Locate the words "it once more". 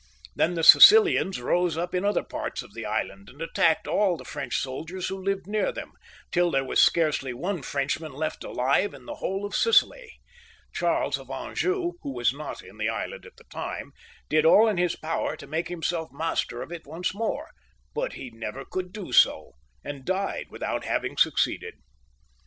16.71-17.51